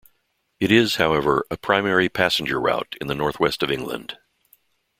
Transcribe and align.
It 0.59 0.71
is, 0.71 0.95
however, 0.95 1.45
a 1.51 1.57
primary 1.57 2.09
passenger 2.09 2.59
route 2.59 2.95
in 2.99 3.05
the 3.05 3.13
North 3.13 3.39
West 3.39 3.61
of 3.61 3.69
England. 3.69 4.17